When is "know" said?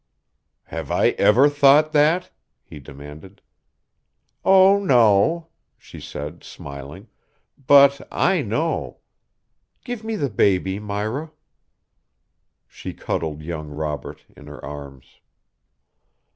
8.41-8.97